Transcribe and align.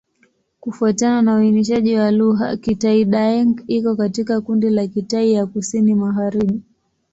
Kufuatana 0.59 1.21
na 1.21 1.35
uainishaji 1.35 1.95
wa 1.97 2.11
lugha, 2.11 2.57
Kitai-Daeng 2.57 3.63
iko 3.67 3.95
katika 3.95 4.41
kundi 4.41 4.69
la 4.69 4.87
Kitai 4.87 5.33
ya 5.33 5.45
Kusini-Magharibi. 5.45 6.61